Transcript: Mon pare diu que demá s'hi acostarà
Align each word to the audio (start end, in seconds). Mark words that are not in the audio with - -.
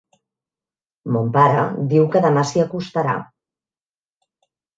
Mon 1.15 1.29
pare 1.35 1.65
diu 1.91 2.07
que 2.15 2.23
demá 2.25 2.47
s'hi 2.53 2.65
acostarà 2.65 3.15